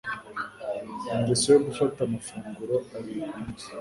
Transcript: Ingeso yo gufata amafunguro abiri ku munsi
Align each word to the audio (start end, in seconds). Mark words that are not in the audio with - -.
Ingeso 1.15 1.45
yo 1.53 1.59
gufata 1.67 1.97
amafunguro 2.03 2.75
abiri 2.97 3.21
ku 3.29 3.37
munsi 3.43 3.65